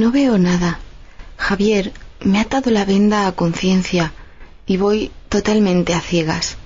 No 0.00 0.10
veo 0.10 0.38
nada. 0.38 0.80
Javier 1.36 1.92
me 2.24 2.38
ha 2.38 2.42
atado 2.44 2.70
la 2.70 2.86
venda 2.86 3.26
a 3.26 3.32
conciencia 3.32 4.14
y 4.64 4.78
voy 4.78 5.10
totalmente 5.28 5.92
a 5.92 6.00
ciegas. 6.00 6.56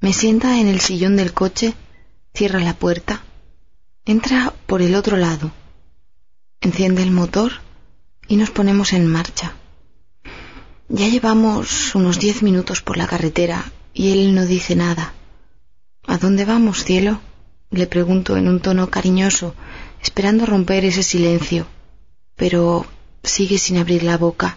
Me 0.00 0.14
sienta 0.14 0.58
en 0.58 0.68
el 0.68 0.80
sillón 0.80 1.14
del 1.14 1.34
coche, 1.34 1.74
cierra 2.32 2.60
la 2.60 2.72
puerta, 2.72 3.22
entra 4.06 4.54
por 4.64 4.80
el 4.80 4.94
otro 4.94 5.18
lado, 5.18 5.52
enciende 6.62 7.02
el 7.02 7.10
motor 7.10 7.52
y 8.28 8.36
nos 8.36 8.48
ponemos 8.48 8.94
en 8.94 9.08
marcha. 9.08 9.52
Ya 10.88 11.06
llevamos 11.08 11.94
unos 11.94 12.18
diez 12.18 12.42
minutos 12.42 12.80
por 12.80 12.96
la 12.96 13.06
carretera 13.06 13.62
y 13.92 14.12
él 14.12 14.34
no 14.34 14.46
dice 14.46 14.74
nada. 14.74 15.12
¿A 16.06 16.16
dónde 16.16 16.46
vamos, 16.46 16.82
cielo? 16.82 17.20
Le 17.70 17.86
pregunto 17.86 18.38
en 18.38 18.48
un 18.48 18.60
tono 18.60 18.88
cariñoso, 18.88 19.54
esperando 20.00 20.46
romper 20.46 20.86
ese 20.86 21.02
silencio, 21.02 21.66
pero 22.36 22.86
sigue 23.22 23.58
sin 23.58 23.78
abrir 23.78 24.02
la 24.02 24.18
boca. 24.18 24.56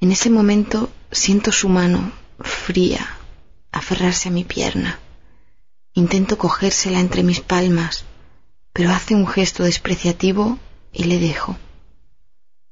En 0.00 0.12
ese 0.12 0.30
momento 0.30 0.90
siento 1.10 1.52
su 1.52 1.68
mano 1.68 2.12
fría 2.40 3.18
aferrarse 3.72 4.28
a 4.28 4.32
mi 4.32 4.44
pierna. 4.44 4.98
Intento 5.92 6.38
cogérsela 6.38 7.00
entre 7.00 7.22
mis 7.22 7.40
palmas, 7.40 8.04
pero 8.72 8.90
hace 8.90 9.14
un 9.14 9.26
gesto 9.26 9.62
despreciativo 9.62 10.58
y 10.92 11.04
le 11.04 11.18
dejo. 11.18 11.56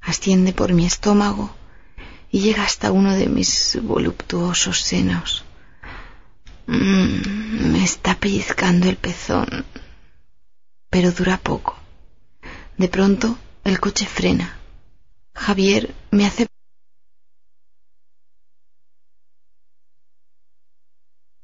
Asciende 0.01 0.53
por 0.53 0.73
mi 0.73 0.87
estómago 0.87 1.55
y 2.31 2.41
llega 2.41 2.65
hasta 2.65 2.91
uno 2.91 3.15
de 3.15 3.29
mis 3.29 3.79
voluptuosos 3.83 4.81
senos. 4.81 5.45
Mm, 6.67 7.73
me 7.73 7.85
está 7.85 8.15
pellizcando 8.19 8.89
el 8.89 8.97
pezón, 8.97 9.65
pero 10.91 11.13
dura 11.13 11.37
poco. 11.37 11.77
De 12.77 12.89
pronto 12.89 13.37
el 13.65 13.81
coche 13.81 14.07
frena. 14.07 14.59
Javier 15.35 15.95
me 16.11 16.27
hace 16.27 16.47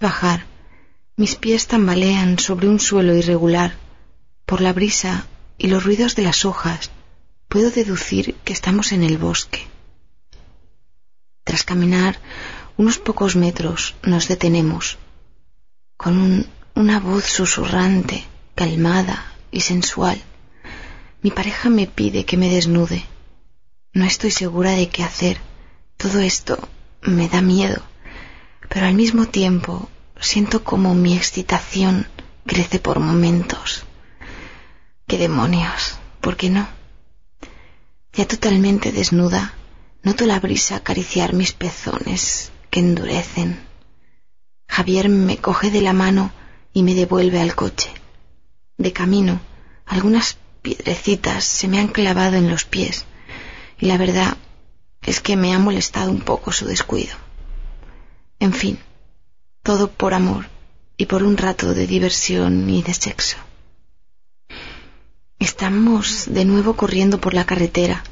bajar. 0.01 0.47
Mis 1.17 1.35
pies 1.37 1.67
tambalean 1.67 2.39
sobre 2.39 2.69
un 2.69 2.79
suelo 2.79 3.15
irregular. 3.15 3.77
Por 4.47 4.61
la 4.61 4.73
brisa 4.73 5.27
y 5.59 5.69
los 5.69 5.85
ruidos 5.85 6.15
de 6.15 6.23
las 6.23 6.45
hojas 6.45 6.91
puedo 7.49 7.71
deducir 7.71 8.35
que 8.45 8.53
estamos 8.53 8.93
en 8.93 9.03
el 9.03 9.19
bosque. 9.19 9.67
Tras 11.45 11.65
caminar 11.65 12.19
unos 12.77 12.99
pocos 12.99 13.37
metros 13.37 13.97
nos 14.03 14.29
detenemos. 14.29 14.99
Con 15.97 16.47
una 16.75 17.01
voz 17.01 17.25
susurrante, 17.25 18.25
calmada 18.55 19.33
y 19.51 19.63
sensual, 19.63 20.23
mi 21.23 21.31
pareja 21.31 21.69
me 21.69 21.87
pide 21.87 22.25
que 22.25 22.37
me 22.37 22.49
desnude. 22.49 23.05
No 23.93 24.05
estoy 24.05 24.31
segura 24.31 24.73
de 24.73 24.89
qué 24.89 25.03
hacer. 25.03 25.41
Todo 25.97 26.21
esto 26.21 26.69
me 27.03 27.29
da 27.29 27.43
miedo, 27.43 27.83
pero 28.69 28.87
al 28.87 28.95
mismo 28.95 29.27
tiempo 29.27 29.89
siento 30.21 30.63
como 30.63 30.95
mi 30.95 31.17
excitación 31.17 32.07
crece 32.47 32.79
por 32.79 33.01
momentos. 33.01 33.85
¡Qué 35.07 35.19
demonios! 35.19 35.99
¿Por 36.21 36.37
qué 36.37 36.51
no? 36.51 36.69
Ya 38.13 38.27
totalmente 38.27 38.93
desnuda, 38.93 39.55
noto 40.03 40.27
la 40.27 40.41
brisa 40.41 40.77
acariciar 40.77 41.33
mis 41.33 41.53
pezones 41.53 42.53
que 42.71 42.81
endurecen. 42.81 43.61
Javier 44.69 45.09
me 45.09 45.39
coge 45.39 45.71
de 45.71 45.81
la 45.81 45.93
mano 45.93 46.33
y 46.73 46.83
me 46.83 46.95
devuelve 46.95 47.41
al 47.41 47.55
coche. 47.55 47.91
De 48.77 48.93
camino, 48.93 49.41
algunas 49.87 50.39
piedrecitas 50.69 51.45
se 51.45 51.67
me 51.67 51.81
han 51.81 51.89
clavado 51.89 52.37
en 52.37 52.51
los 52.51 52.65
pies 52.65 53.07
y 53.79 53.87
la 53.87 53.97
verdad 53.97 54.37
es 55.03 55.21
que 55.21 55.37
me 55.37 55.55
ha 55.55 55.59
molestado 55.59 56.11
un 56.11 56.21
poco 56.21 56.53
su 56.53 56.67
descuido. 56.67 57.17
En 58.39 58.53
fin, 58.53 58.79
todo 59.63 59.91
por 59.91 60.13
amor 60.13 60.47
y 60.99 61.07
por 61.07 61.23
un 61.23 61.39
rato 61.39 61.73
de 61.73 61.87
diversión 61.87 62.69
y 62.69 62.83
de 62.83 62.93
sexo. 62.93 63.39
Estamos 65.39 66.27
de 66.27 66.45
nuevo 66.45 66.77
corriendo 66.77 67.19
por 67.19 67.33
la 67.33 67.47
carretera. 67.47 68.05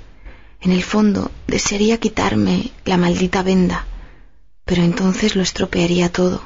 En 0.60 0.72
el 0.72 0.82
fondo 0.82 1.30
desearía 1.46 1.98
quitarme 1.98 2.72
la 2.84 2.96
maldita 2.96 3.42
venda, 3.42 3.84
pero 4.64 4.82
entonces 4.82 5.36
lo 5.36 5.42
estropearía 5.42 6.10
todo. 6.10 6.42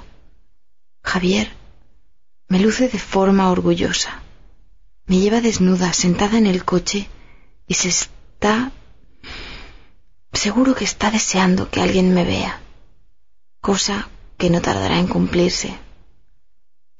Javier 1.05 1.53
me 2.49 2.59
luce 2.59 2.89
de 2.89 2.99
forma 2.99 3.51
orgullosa. 3.51 4.23
Me 5.07 5.19
lleva 5.19 5.41
desnuda, 5.41 5.93
sentada 5.93 6.39
en 6.39 6.47
el 6.47 6.65
coche, 6.65 7.09
y 7.67 7.75
se 7.75 7.89
está... 7.89 8.73
Seguro 10.33 10.75
que 10.75 10.85
está 10.85 11.11
deseando 11.11 11.71
que 11.71 11.81
alguien 11.83 12.15
me 12.15 12.25
vea, 12.25 12.61
cosa 13.61 14.09
que 14.39 14.49
no 14.49 14.61
tardará 14.61 14.99
en 14.99 15.09
cumplirse. 15.09 15.77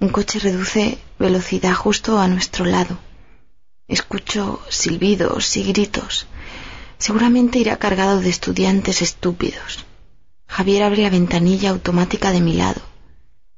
Un 0.01 0.09
coche 0.09 0.39
reduce 0.39 0.99
velocidad 1.19 1.75
justo 1.75 2.19
a 2.19 2.27
nuestro 2.27 2.65
lado. 2.65 2.99
Escucho 3.87 4.61
silbidos 4.69 5.57
y 5.57 5.63
gritos. 5.65 6.27
Seguramente 6.99 7.59
irá 7.59 7.79
cargado 7.79 8.21
de 8.21 8.31
estudiantes 8.31 9.01
estúpidos. 9.03 9.85
Javier 10.47 10.83
abre 10.83 11.03
la 11.03 11.11
ventanilla 11.11 11.71
automática 11.71 12.31
de 12.33 12.41
mi 12.41 12.55
lado. 12.55 12.83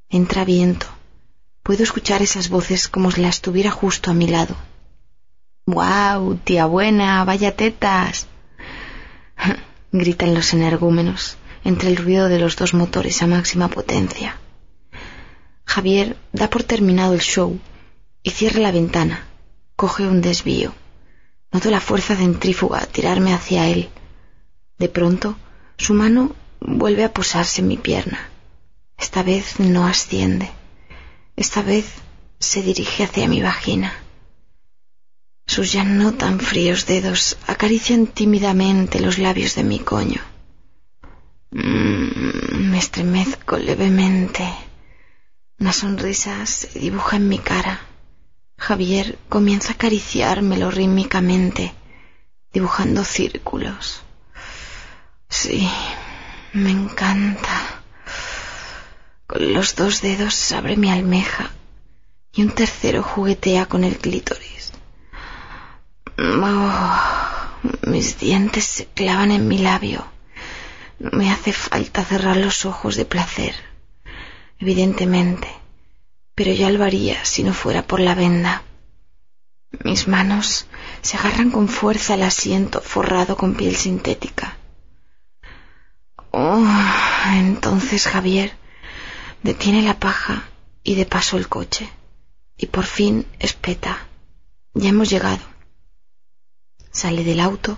Entra 0.09 0.45
viento. 0.45 0.87
Puedo 1.63 1.83
escuchar 1.83 2.21
esas 2.21 2.49
voces 2.49 2.89
como 2.89 3.09
si 3.09 3.21
la 3.21 3.29
estuviera 3.29 3.71
justo 3.71 4.11
a 4.11 4.13
mi 4.13 4.27
lado. 4.27 4.55
¡Guau, 5.65 6.35
tía 6.35 6.65
buena! 6.65 7.23
¡Vaya 7.23 7.55
tetas! 7.55 8.27
gritan 9.93 10.33
los 10.33 10.53
energúmenos 10.53 11.37
entre 11.63 11.87
el 11.87 11.95
ruido 11.95 12.27
de 12.27 12.39
los 12.39 12.57
dos 12.57 12.73
motores 12.73 13.21
a 13.21 13.27
máxima 13.27 13.69
potencia. 13.69 14.37
Javier 15.65 16.17
da 16.33 16.49
por 16.49 16.63
terminado 16.63 17.13
el 17.13 17.21
show 17.21 17.57
y 18.21 18.31
cierra 18.31 18.59
la 18.59 18.71
ventana. 18.71 19.25
Coge 19.77 20.05
un 20.05 20.21
desvío. 20.21 20.73
Noto 21.53 21.71
la 21.71 21.79
fuerza 21.79 22.17
centrífuga 22.17 22.85
tirarme 22.87 23.33
hacia 23.33 23.67
él. 23.69 23.89
De 24.77 24.89
pronto, 24.89 25.37
su 25.77 25.93
mano 25.93 26.35
vuelve 26.59 27.05
a 27.05 27.13
posarse 27.13 27.61
en 27.61 27.69
mi 27.69 27.77
pierna. 27.77 28.29
Esta 28.97 29.23
vez 29.23 29.61
no 29.61 29.87
asciende. 29.87 30.51
Esta 31.35 31.61
vez 31.61 31.85
se 32.39 32.61
dirige 32.61 33.03
hacia 33.03 33.27
mi 33.27 33.41
vagina. 33.41 33.93
Sus 35.45 35.71
ya 35.71 35.83
no 35.83 36.13
tan 36.13 36.39
fríos 36.39 36.85
dedos 36.85 37.37
acarician 37.47 38.07
tímidamente 38.07 38.99
los 38.99 39.17
labios 39.17 39.55
de 39.55 39.63
mi 39.63 39.79
coño. 39.79 40.21
Mm, 41.51 42.71
me 42.71 42.77
estremezco 42.77 43.57
levemente. 43.57 44.47
Una 45.59 45.73
sonrisa 45.73 46.45
se 46.45 46.79
dibuja 46.79 47.17
en 47.17 47.27
mi 47.29 47.39
cara. 47.39 47.81
Javier 48.57 49.19
comienza 49.29 49.69
a 49.69 49.75
acariciármelo 49.75 50.71
rítmicamente, 50.71 51.73
dibujando 52.51 53.03
círculos. 53.03 54.01
Sí, 55.29 55.67
me 56.53 56.71
encanta. 56.71 57.72
Los 59.35 59.75
dos 59.75 60.01
dedos 60.01 60.51
abre 60.51 60.77
mi 60.77 60.91
almeja 60.91 61.49
y 62.31 62.43
un 62.43 62.51
tercero 62.51 63.01
juguetea 63.01 63.65
con 63.65 63.83
el 63.83 63.97
clítoris. 63.97 64.73
Oh, 66.19 67.01
mis 67.87 68.19
dientes 68.19 68.63
se 68.63 68.85
clavan 68.85 69.31
en 69.31 69.47
mi 69.47 69.57
labio. 69.57 70.05
Me 70.99 71.31
hace 71.31 71.51
falta 71.51 72.05
cerrar 72.05 72.37
los 72.37 72.67
ojos 72.67 72.95
de 72.95 73.05
placer, 73.05 73.55
evidentemente, 74.59 75.47
pero 76.35 76.53
ya 76.53 76.69
lo 76.69 76.83
haría 76.83 77.25
si 77.25 77.41
no 77.41 77.53
fuera 77.53 77.81
por 77.81 78.01
la 78.01 78.13
venda. 78.13 78.61
Mis 79.83 80.07
manos 80.07 80.67
se 81.01 81.17
agarran 81.17 81.49
con 81.49 81.69
fuerza 81.69 82.13
al 82.13 82.21
asiento 82.21 82.81
forrado 82.81 83.35
con 83.35 83.55
piel 83.55 83.75
sintética. 83.75 84.57
Oh, 86.29 86.63
entonces 87.33 88.05
Javier 88.05 88.61
Detiene 89.43 89.81
la 89.81 89.99
paja 89.99 90.49
y 90.83 90.95
de 90.95 91.05
paso 91.05 91.37
el 91.37 91.49
coche. 91.49 91.89
Y 92.57 92.67
por 92.67 92.85
fin 92.85 93.25
espeta. 93.39 94.07
Ya 94.73 94.89
hemos 94.89 95.09
llegado. 95.09 95.43
Sale 96.91 97.25
del 97.25 97.41
auto, 97.41 97.77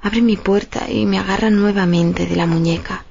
abre 0.00 0.22
mi 0.22 0.36
puerta 0.36 0.88
y 0.88 1.04
me 1.04 1.18
agarra 1.18 1.50
nuevamente 1.50 2.26
de 2.26 2.36
la 2.36 2.46
muñeca. 2.46 3.04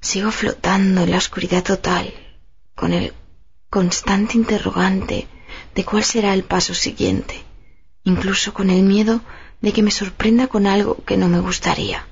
Sigo 0.00 0.30
flotando 0.30 1.02
en 1.02 1.10
la 1.10 1.16
oscuridad 1.16 1.64
total, 1.64 2.14
con 2.74 2.92
el 2.92 3.14
constante 3.68 4.36
interrogante 4.36 5.26
de 5.74 5.84
cuál 5.84 6.04
será 6.04 6.34
el 6.34 6.44
paso 6.44 6.74
siguiente, 6.74 7.42
incluso 8.04 8.54
con 8.54 8.70
el 8.70 8.82
miedo 8.82 9.22
de 9.60 9.72
que 9.72 9.82
me 9.82 9.90
sorprenda 9.90 10.46
con 10.46 10.66
algo 10.66 11.02
que 11.04 11.16
no 11.16 11.28
me 11.28 11.40
gustaría. 11.40 12.06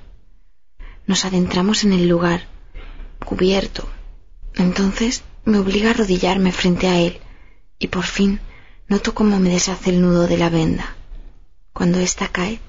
Nos 1.07 1.25
adentramos 1.25 1.83
en 1.83 1.93
el 1.93 2.07
lugar, 2.07 2.47
cubierto, 3.23 3.87
entonces 4.55 5.23
me 5.45 5.57
obliga 5.57 5.89
a 5.89 5.91
arrodillarme 5.91 6.51
frente 6.51 6.87
a 6.87 6.99
él 6.99 7.19
y 7.77 7.87
por 7.87 8.03
fin 8.05 8.39
noto 8.87 9.13
cómo 9.13 9.39
me 9.39 9.49
deshace 9.49 9.91
el 9.91 10.01
nudo 10.01 10.27
de 10.27 10.37
la 10.37 10.49
venda. 10.49 10.95
Cuando 11.73 11.99
ésta 11.99 12.27
cae, 12.27 12.59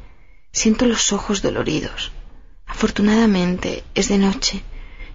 Siento 0.53 0.87
los 0.87 1.13
ojos 1.13 1.43
doloridos. 1.43 2.11
Afortunadamente 2.67 3.85
es 3.95 4.09
de 4.09 4.19
noche 4.19 4.63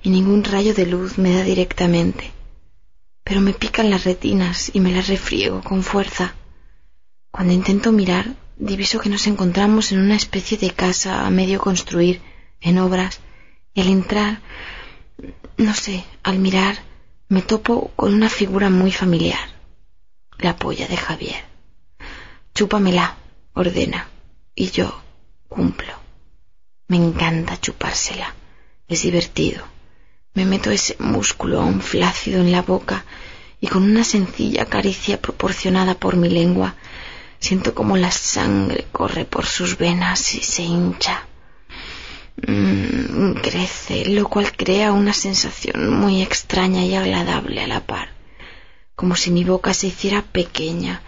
y 0.02 0.10
ningún 0.10 0.44
rayo 0.44 0.74
de 0.74 0.86
luz 0.86 1.18
me 1.18 1.34
da 1.34 1.44
directamente. 1.44 2.32
Pero 3.24 3.42
me 3.42 3.54
pican 3.54 3.90
las 3.90 4.06
retinas 4.06 4.72
y 4.74 4.80
me 4.80 4.92
las 4.92 5.08
refriego 5.08 5.62
con 5.62 5.84
fuerza. 5.84 6.36
Cuando 7.32 7.54
intento 7.54 7.92
mirar, 7.92 8.36
diviso 8.58 9.00
que 9.00 9.10
nos 9.10 9.28
encontramos 9.28 9.92
en 9.92 10.00
una 10.00 10.16
especie 10.16 10.58
de 10.58 10.72
casa 10.72 11.26
a 11.26 11.30
medio 11.32 11.60
construir, 11.60 12.22
en 12.62 12.78
obras, 12.78 13.20
y 13.74 13.82
al 13.82 13.88
entrar, 13.88 14.42
no 15.57 15.74
sé, 15.74 16.04
al 16.24 16.40
mirar, 16.40 16.78
me 17.30 17.42
topo 17.42 17.92
con 17.96 18.13
una 18.13 18.30
figura 18.30 18.69
muy 18.69 18.92
familiar, 18.92 19.50
la 20.38 20.56
polla 20.56 20.88
de 20.88 20.98
Javier. 20.98 21.44
Chúpamela, 22.54 23.18
ordena, 23.54 24.10
y 24.54 24.72
yo 24.72 25.02
cumplo. 25.50 25.94
Me 26.88 26.98
encanta 26.98 27.60
chupársela, 27.60 28.34
es 28.88 29.02
divertido. 29.02 29.63
Me 30.34 30.46
meto 30.46 30.72
ese 30.72 30.96
músculo 31.00 31.62
aún 31.62 31.81
flácido 31.81 32.42
en 32.42 32.52
la 32.52 32.62
boca 32.62 33.06
y 33.60 33.68
con 33.68 33.84
una 33.84 34.04
sencilla 34.04 34.66
caricia 34.66 35.22
proporcionada 35.22 35.96
por 35.96 36.16
mi 36.18 36.30
lengua 36.30 36.75
Siento 37.40 37.75
como 37.75 37.96
la 37.96 38.12
sangre 38.12 38.88
corre 38.92 39.24
por 39.25 39.46
sus 39.46 39.78
venas 39.78 40.34
y 40.34 40.42
se 40.42 40.63
hincha. 40.63 41.28
Mm, 42.47 43.33
crece, 43.42 44.06
lo 44.06 44.27
cual 44.27 44.56
crea 44.56 44.92
una 44.94 45.13
sensación 45.13 45.89
muy 45.89 46.21
extraña 46.21 46.83
y 46.83 46.95
agradable 46.95 47.62
a 47.62 47.68
la 47.68 47.80
par, 47.81 48.09
como 48.95 49.15
si 49.15 49.31
mi 49.31 49.44
boca 49.44 49.74
se 49.74 49.88
hiciera 49.88 50.21
pequeña 50.21 51.01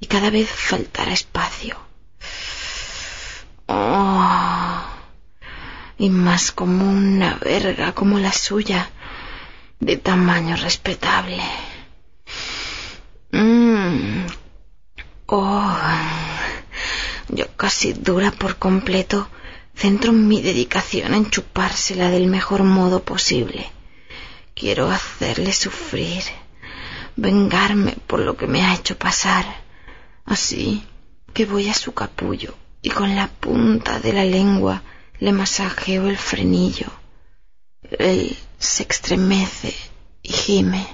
y 0.00 0.06
cada 0.06 0.30
vez 0.30 0.48
faltara 0.50 1.12
espacio. 1.12 1.76
Oh, 3.66 4.82
y 5.98 6.10
más 6.10 6.50
como 6.50 6.90
una 6.90 7.34
verga 7.36 7.92
como 7.92 8.18
la 8.18 8.32
suya, 8.32 8.90
de 9.78 9.96
tamaño 9.96 10.56
respetable. 10.56 11.42
Mm, 13.32 14.26
Oh, 15.32 15.78
yo 17.28 17.46
casi 17.56 17.92
dura 17.92 18.32
por 18.32 18.56
completo, 18.56 19.28
centro 19.80 20.12
mi 20.12 20.42
dedicación 20.42 21.14
en 21.14 21.30
chupársela 21.30 22.10
del 22.10 22.26
mejor 22.26 22.64
modo 22.64 23.02
posible. 23.02 23.70
Quiero 24.54 24.90
hacerle 24.90 25.54
sufrir, 25.54 26.22
vengarme 27.16 27.96
por 28.06 28.20
lo 28.20 28.36
que 28.36 28.46
me 28.46 28.62
ha 28.62 28.74
hecho 28.74 28.98
pasar. 28.98 29.46
Así 30.26 30.84
que 31.32 31.46
voy 31.46 31.70
a 31.70 31.74
su 31.74 31.94
capullo 31.94 32.54
y 32.82 32.90
con 32.90 33.16
la 33.16 33.28
punta 33.28 33.98
de 34.00 34.12
la 34.12 34.24
lengua 34.24 34.82
le 35.18 35.32
masajeo 35.32 36.08
el 36.08 36.18
frenillo. 36.18 36.88
Él 37.98 38.36
se 38.58 38.82
estremece 38.82 39.74
y 40.22 40.30
gime. 40.30 40.86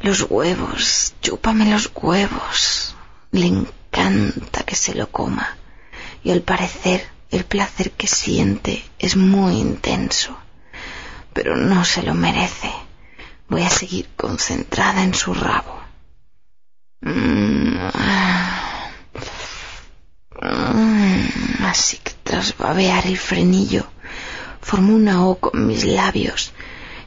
Los 0.00 0.26
huevos, 0.28 1.14
chúpame 1.22 1.70
los 1.70 1.92
huevos 1.94 2.96
le 3.30 3.46
encanta 3.46 4.64
que 4.64 4.74
se 4.74 4.96
lo 4.96 5.06
coma 5.12 5.56
y 6.24 6.32
al 6.32 6.42
parecer 6.42 7.12
el 7.32 7.44
placer 7.44 7.92
que 7.92 8.06
siente 8.06 8.84
es 8.98 9.16
muy 9.16 9.54
intenso, 9.54 10.38
pero 11.32 11.56
no 11.56 11.84
se 11.84 12.02
lo 12.02 12.14
merece. 12.14 12.70
Voy 13.48 13.62
a 13.62 13.70
seguir 13.70 14.10
concentrada 14.16 15.02
en 15.02 15.14
su 15.14 15.32
rabo. 15.32 15.80
Así 21.64 21.96
que 21.96 22.12
tras 22.22 22.56
babear 22.56 23.06
el 23.06 23.16
frenillo, 23.16 23.86
formo 24.60 24.94
una 24.94 25.24
O 25.24 25.36
con 25.36 25.66
mis 25.66 25.84
labios 25.84 26.52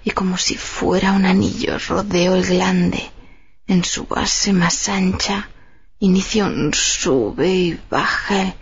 y 0.03 0.11
como 0.11 0.37
si 0.37 0.55
fuera 0.55 1.13
un 1.13 1.25
anillo 1.25 1.77
rodeo 1.87 2.35
el 2.35 2.45
glande 2.45 3.11
en 3.67 3.83
su 3.83 4.05
base 4.05 4.53
más 4.53 4.89
ancha 4.89 5.49
Inicia 5.99 6.45
un 6.45 6.73
sube 6.73 7.47
y 7.47 7.79
baja 7.89 8.53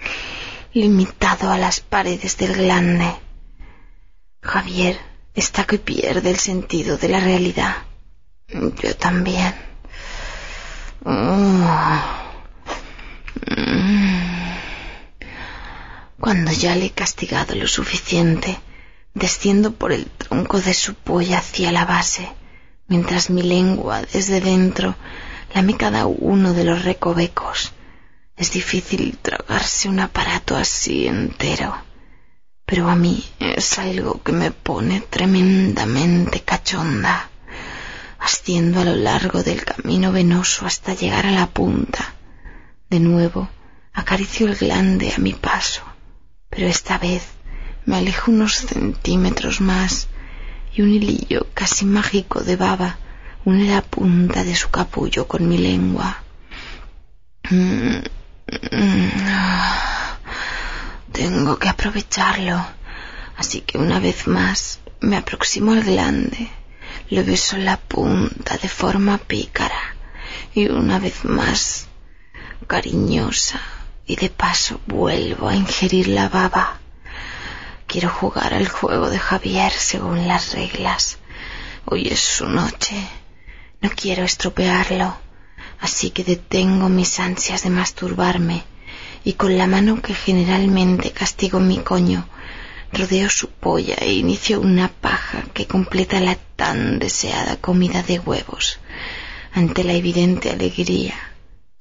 limitado 0.74 1.52
a 1.52 1.58
las 1.58 1.80
paredes 1.80 2.38
del 2.38 2.54
glande. 2.54 3.14
Javier 4.42 5.00
está 5.36 5.66
que 5.66 5.78
pierde 5.78 6.32
el 6.32 6.38
sentido 6.38 6.98
de 6.98 7.10
la 7.10 7.20
realidad. 7.20 7.76
Yo 8.48 8.96
también. 8.96 9.54
Cuando 16.20 16.52
ya 16.52 16.76
le 16.76 16.86
he 16.86 16.92
castigado 16.92 17.56
lo 17.56 17.68
suficiente, 17.68 18.58
desciendo 19.14 19.74
por 19.74 19.92
el 19.92 20.06
tronco 20.08 20.60
de 20.60 20.74
su 20.74 20.96
polla 20.96 21.40
hacia 21.40 21.72
la 21.72 21.86
base, 21.86 22.28
mientras 22.88 23.30
mi 23.30 23.44
lengua 23.44 24.02
desde 24.02 24.42
dentro 24.42 24.96
lame 25.54 25.78
cada 25.78 26.08
uno 26.08 26.54
de 26.54 26.64
los 26.64 26.84
recovecos. 26.84 27.74
Es 28.36 28.52
difícil 28.52 29.18
tragarse 29.22 29.88
un 29.90 30.00
aparato 30.00 30.56
así 30.56 31.08
entero, 31.08 31.76
pero 32.66 32.90
a 32.90 32.96
mí 32.96 33.24
es 33.40 33.78
algo 33.78 34.22
que 34.24 34.32
me 34.32 34.50
pone 34.50 35.02
tremendamente 35.02 36.42
cachonda, 36.42 37.30
asciendo 38.20 38.82
a 38.82 38.86
lo 38.86 38.96
largo 38.96 39.44
del 39.44 39.64
camino 39.64 40.12
venoso 40.12 40.66
hasta 40.66 40.96
llegar 40.96 41.28
a 41.28 41.32
la 41.32 41.48
punta. 41.48 42.16
De 42.90 43.00
nuevo, 43.00 43.50
acaricio 43.94 44.48
el 44.48 44.56
glande 44.56 45.14
a 45.14 45.20
mi 45.20 45.34
paso, 45.34 45.84
pero 46.50 46.68
esta 46.68 46.98
vez 46.98 47.24
me 47.86 47.98
alejo 47.98 48.32
unos 48.32 48.56
centímetros 48.56 49.62
más 49.62 50.08
y 50.74 50.82
un 50.82 50.90
hilillo 50.90 51.48
casi 51.54 51.86
mágico 51.86 52.42
de 52.42 52.56
baba 52.56 52.98
une 53.46 53.68
la 53.70 53.82
punta 53.82 54.44
de 54.44 54.56
su 54.56 54.70
capullo 54.70 55.28
con 55.28 55.48
mi 55.48 55.58
lengua. 55.58 56.24
Tengo 61.12 61.58
que 61.60 61.70
aprovecharlo, 61.70 62.66
así 63.38 63.62
que 63.62 63.78
una 63.78 64.00
vez 64.00 64.28
más 64.28 64.80
me 65.00 65.18
aproximo 65.18 65.74
al 65.74 65.84
glande, 65.84 66.50
le 67.10 67.24
beso 67.24 67.58
la 67.58 67.78
punta 67.78 68.58
de 68.58 68.70
forma 68.70 69.18
pícara. 69.18 69.96
Y 70.56 70.68
una 70.70 71.00
vez 71.00 71.26
más 71.26 71.88
cariñosa 72.68 73.60
y 74.06 74.16
de 74.16 74.30
paso 74.30 74.80
vuelvo 74.88 75.48
a 75.48 75.56
ingerir 75.56 76.08
la 76.08 76.30
baba. 76.30 76.80
Quiero 77.88 78.10
jugar 78.10 78.54
al 78.54 78.68
juego 78.68 79.10
de 79.10 79.20
Javier 79.20 79.72
según 79.72 80.28
las 80.28 80.54
reglas. 80.54 81.18
Hoy 81.86 82.08
es 82.08 82.20
su 82.20 82.48
noche. 82.48 82.96
No 83.82 83.90
quiero 83.90 84.24
estropearlo, 84.24 85.18
así 85.84 86.12
que 86.12 86.24
detengo 86.24 86.88
mis 86.88 87.20
ansias 87.20 87.64
de 87.64 87.70
masturbarme 87.70 88.64
y 89.26 89.34
con 89.34 89.58
la 89.58 89.68
mano 89.68 90.02
que 90.02 90.14
generalmente 90.14 91.12
castigo 91.12 91.60
mi 91.60 91.80
coño, 91.80 92.30
rodeo 92.94 93.30
su 93.30 93.50
polla 93.50 93.96
e 93.96 94.14
inicio 94.14 94.62
una 94.62 94.88
paja 94.88 95.44
que 95.54 95.68
completa 95.68 96.22
la 96.22 96.36
tan 96.36 97.00
deseada 97.00 97.58
comida 97.58 98.02
de 98.02 98.20
huevos 98.20 98.80
ante 99.52 99.84
la 99.84 99.94
evidente 99.94 100.52
alegría 100.52 101.16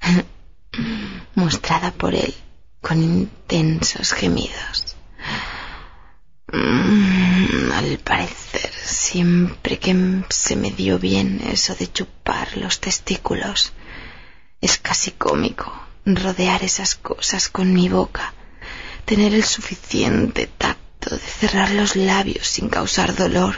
mostrada 1.36 1.92
por 1.92 2.16
él 2.16 2.34
con 2.80 3.00
intensos 3.04 4.12
gemidos. 4.12 4.96
Mm, 6.52 7.70
al 7.72 7.98
parecer, 7.98 8.72
siempre 8.82 9.78
que 9.78 10.24
se 10.28 10.56
me 10.56 10.72
dio 10.72 10.98
bien 10.98 11.40
eso 11.52 11.76
de 11.76 11.90
chupar 11.90 12.56
los 12.56 12.80
testículos, 12.80 13.72
es 14.62 14.78
casi 14.78 15.10
cómico 15.10 15.70
rodear 16.06 16.64
esas 16.64 16.94
cosas 16.94 17.48
con 17.48 17.72
mi 17.72 17.88
boca, 17.88 18.32
tener 19.04 19.34
el 19.34 19.44
suficiente 19.44 20.46
tacto 20.46 21.10
de 21.10 21.18
cerrar 21.18 21.70
los 21.70 21.96
labios 21.96 22.46
sin 22.46 22.68
causar 22.68 23.14
dolor 23.14 23.56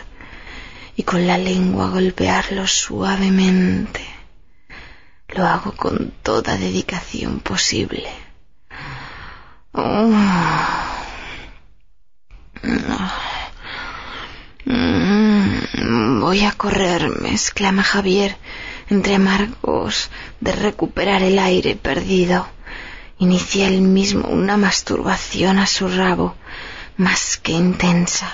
y 0.96 1.02
con 1.04 1.26
la 1.26 1.38
lengua 1.38 1.90
golpearlos 1.90 2.72
suavemente. 2.72 4.04
Lo 5.28 5.46
hago 5.46 5.72
con 5.72 6.12
toda 6.22 6.56
dedicación 6.56 7.40
posible. 7.40 8.08
Oh. 9.72 10.12
Mm, 14.66 16.20
voy 16.20 16.44
a 16.44 16.52
correrme, 16.52 17.32
exclama 17.32 17.82
Javier, 17.82 18.36
entre 18.90 19.16
amargos 19.16 20.10
de 20.40 20.52
recuperar 20.52 21.22
el 21.22 21.38
aire 21.38 21.76
perdido. 21.76 22.46
Inicia 23.18 23.68
él 23.68 23.80
mismo 23.80 24.28
una 24.28 24.56
masturbación 24.56 25.58
a 25.58 25.66
su 25.66 25.88
rabo, 25.88 26.34
más 26.96 27.36
que 27.36 27.52
intensa. 27.52 28.30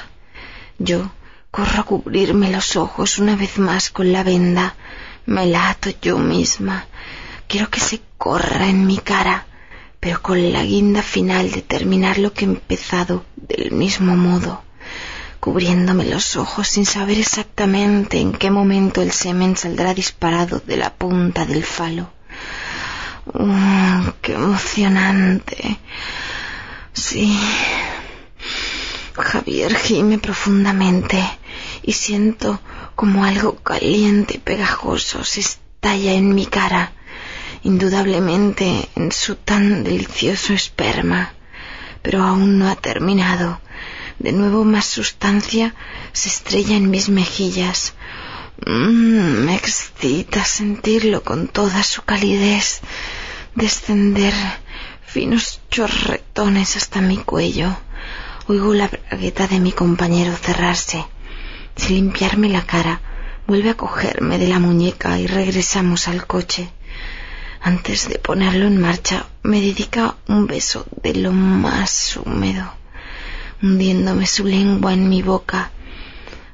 Yo 0.78 1.12
corro 1.50 1.80
a 1.80 1.84
cubrirme 1.84 2.50
los 2.50 2.76
ojos 2.76 3.18
una 3.18 3.36
vez 3.36 3.58
más 3.58 3.90
con 3.90 4.12
la 4.12 4.22
venda. 4.22 4.74
Me 5.26 5.46
lato 5.46 5.90
yo 6.00 6.18
misma. 6.18 6.86
Quiero 7.46 7.68
que 7.68 7.80
se 7.80 8.00
corra 8.16 8.68
en 8.68 8.86
mi 8.86 8.98
cara, 8.98 9.46
pero 9.98 10.22
con 10.22 10.52
la 10.52 10.62
guinda 10.62 11.02
final 11.02 11.50
de 11.50 11.62
terminar 11.62 12.18
lo 12.18 12.32
que 12.32 12.44
he 12.44 12.48
empezado 12.48 13.24
del 13.36 13.72
mismo 13.72 14.16
modo, 14.16 14.62
cubriéndome 15.40 16.04
los 16.04 16.36
ojos 16.36 16.68
sin 16.68 16.84
saber 16.84 17.18
exactamente 17.18 18.20
en 18.20 18.32
qué 18.32 18.50
momento 18.50 19.00
el 19.00 19.10
semen 19.10 19.56
saldrá 19.56 19.94
disparado 19.94 20.60
de 20.64 20.76
la 20.76 20.94
punta 20.94 21.46
del 21.46 21.64
falo. 21.64 22.12
Mm, 23.32 24.08
¡Qué 24.20 24.34
emocionante! 24.34 25.78
Sí. 26.92 27.38
Javier 29.14 29.74
gime 29.76 30.18
profundamente 30.18 31.22
y 31.82 31.92
siento 31.92 32.60
como 32.94 33.24
algo 33.24 33.56
caliente 33.56 34.34
y 34.36 34.38
pegajoso 34.38 35.24
se 35.24 35.40
estalla 35.40 36.12
en 36.12 36.34
mi 36.34 36.46
cara, 36.46 36.92
indudablemente 37.62 38.88
en 38.94 39.12
su 39.12 39.36
tan 39.36 39.84
delicioso 39.84 40.52
esperma, 40.52 41.32
pero 42.02 42.22
aún 42.22 42.58
no 42.58 42.68
ha 42.68 42.76
terminado. 42.76 43.60
De 44.20 44.30
nuevo 44.32 44.64
más 44.64 44.86
sustancia 44.86 45.74
se 46.12 46.28
estrella 46.28 46.76
en 46.76 46.90
mis 46.90 47.08
mejillas. 47.08 47.94
Mm, 48.64 49.44
me 49.46 49.56
excita 49.56 50.44
sentirlo 50.44 51.24
con 51.24 51.48
toda 51.48 51.82
su 51.82 52.02
calidez 52.02 52.82
descender 53.54 54.34
finos 55.04 55.60
chorretones 55.70 56.76
hasta 56.76 57.00
mi 57.00 57.16
cuello. 57.16 57.76
Oigo 58.46 58.74
la 58.74 58.88
bragueta 58.88 59.46
de 59.46 59.60
mi 59.60 59.72
compañero 59.72 60.36
cerrarse. 60.36 61.04
Sin 61.76 61.96
limpiarme 61.96 62.48
la 62.48 62.66
cara, 62.66 63.00
vuelve 63.46 63.70
a 63.70 63.76
cogerme 63.76 64.38
de 64.38 64.48
la 64.48 64.58
muñeca 64.58 65.18
y 65.18 65.26
regresamos 65.26 66.08
al 66.08 66.26
coche. 66.26 66.70
Antes 67.62 68.08
de 68.08 68.18
ponerlo 68.18 68.66
en 68.66 68.80
marcha, 68.80 69.26
me 69.42 69.60
dedica 69.60 70.16
un 70.28 70.46
beso 70.46 70.86
de 71.02 71.14
lo 71.14 71.32
más 71.32 72.16
húmedo, 72.16 72.72
hundiéndome 73.62 74.26
su 74.26 74.44
lengua 74.44 74.92
en 74.92 75.08
mi 75.08 75.22
boca. 75.22 75.70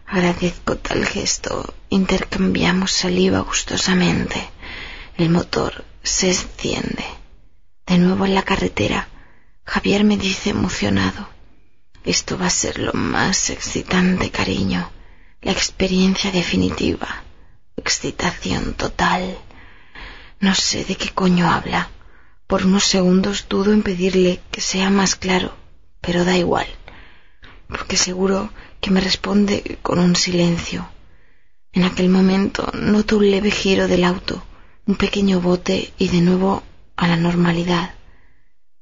Agradezco 0.06 0.76
tal 0.76 1.04
gesto. 1.04 1.74
Intercambiamos 1.88 2.92
saliva 2.92 3.40
gustosamente. 3.40 4.48
El 5.16 5.30
motor 5.30 5.84
se 6.02 6.28
enciende. 6.28 7.04
De 7.86 7.98
nuevo 7.98 8.26
en 8.26 8.34
la 8.34 8.42
carretera, 8.42 9.08
Javier 9.64 10.04
me 10.04 10.16
dice 10.16 10.50
emocionado. 10.50 11.28
Esto 12.04 12.38
va 12.38 12.46
a 12.46 12.50
ser 12.50 12.78
lo 12.78 12.92
más 12.92 13.50
excitante, 13.50 14.30
cariño. 14.30 14.90
La 15.42 15.52
experiencia 15.52 16.30
definitiva. 16.30 17.24
Excitación 17.76 18.74
total. 18.74 19.38
No 20.40 20.54
sé 20.54 20.84
de 20.84 20.96
qué 20.96 21.10
coño 21.10 21.50
habla. 21.50 21.90
Por 22.46 22.64
unos 22.64 22.84
segundos 22.84 23.46
dudo 23.48 23.72
en 23.72 23.82
pedirle 23.82 24.40
que 24.52 24.60
sea 24.60 24.88
más 24.88 25.16
claro, 25.16 25.56
pero 26.00 26.24
da 26.24 26.36
igual, 26.36 26.68
porque 27.86 27.96
seguro 28.10 28.50
que 28.80 28.90
me 28.90 29.00
responde 29.00 29.78
con 29.80 30.00
un 30.00 30.16
silencio. 30.16 30.88
En 31.72 31.84
aquel 31.84 32.08
momento 32.08 32.68
noto 32.74 33.18
un 33.18 33.30
leve 33.30 33.52
giro 33.52 33.86
del 33.86 34.02
auto, 34.02 34.42
un 34.86 34.96
pequeño 34.96 35.40
bote 35.40 35.92
y 35.96 36.08
de 36.08 36.20
nuevo 36.20 36.64
a 36.96 37.06
la 37.06 37.16
normalidad. 37.16 37.94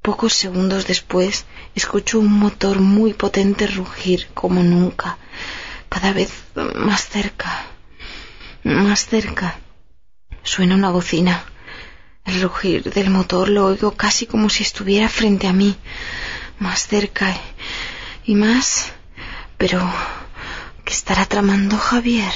Pocos 0.00 0.32
segundos 0.32 0.86
después 0.86 1.44
escucho 1.74 2.18
un 2.18 2.32
motor 2.32 2.80
muy 2.80 3.12
potente 3.12 3.66
rugir 3.66 4.28
como 4.32 4.62
nunca, 4.62 5.18
cada 5.90 6.14
vez 6.14 6.32
más 6.74 7.06
cerca, 7.06 7.66
más 8.62 9.04
cerca. 9.04 9.58
Suena 10.42 10.76
una 10.76 10.88
bocina. 10.88 11.44
El 12.24 12.40
rugir 12.40 12.90
del 12.90 13.10
motor 13.10 13.50
lo 13.50 13.66
oigo 13.66 13.90
casi 13.90 14.24
como 14.24 14.48
si 14.48 14.62
estuviera 14.62 15.10
frente 15.10 15.46
a 15.46 15.52
mí, 15.52 15.76
más 16.58 16.86
cerca 16.86 17.36
y 18.26 18.34
más. 18.34 18.92
Pero, 19.58 19.80
¿qué 20.84 20.92
estará 20.92 21.24
tramando 21.26 21.76
Javier? 21.76 22.32